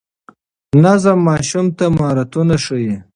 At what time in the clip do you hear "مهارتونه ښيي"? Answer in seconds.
1.97-2.95